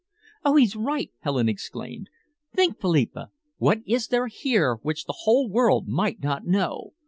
[0.43, 2.09] "Oh, he's right!" Helen exclaimed.
[2.55, 3.29] "Think, Philippa!
[3.57, 6.93] What is there here which the whole world might not know?